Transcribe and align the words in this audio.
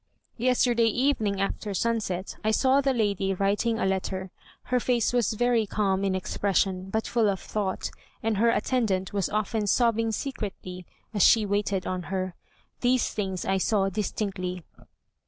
Yesterday 0.37 0.87
evening, 0.87 1.39
after 1.39 1.75
sunset, 1.75 2.35
I 2.43 2.49
saw 2.49 2.81
the 2.81 2.91
lady 2.91 3.35
writing 3.35 3.77
a 3.77 3.85
letter, 3.85 4.31
her 4.63 4.79
face 4.79 5.13
was 5.13 5.33
very 5.33 5.67
calm 5.67 6.03
in 6.03 6.15
expression, 6.15 6.89
but 6.89 7.05
full 7.05 7.29
of 7.29 7.39
thought, 7.39 7.91
and 8.23 8.37
her 8.37 8.49
attendant 8.49 9.13
was 9.13 9.29
often 9.29 9.67
sobbing 9.67 10.11
secretly, 10.11 10.87
as 11.13 11.21
she 11.21 11.45
waited 11.45 11.85
on 11.85 12.01
her. 12.09 12.33
These 12.79 13.13
things 13.13 13.45
I 13.45 13.59
saw 13.59 13.89
distinctly." 13.89 14.63